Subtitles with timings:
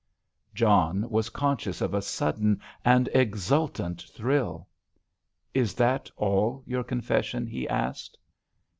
[0.55, 4.67] John was conscious of a sudden and exultant thrill.
[5.53, 8.17] "Is that all your confession?" he asked.